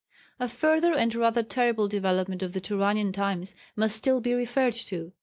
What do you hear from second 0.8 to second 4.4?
and rather terrible development of the Turanian times must still be